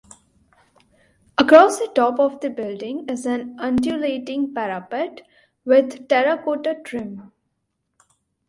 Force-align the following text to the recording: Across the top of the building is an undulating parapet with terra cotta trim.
Across 1.37 1.77
the 1.77 1.91
top 1.93 2.17
of 2.19 2.39
the 2.39 2.49
building 2.49 3.07
is 3.07 3.27
an 3.27 3.55
undulating 3.59 4.51
parapet 4.51 5.21
with 5.63 6.07
terra 6.09 6.41
cotta 6.43 6.81
trim. 6.83 7.31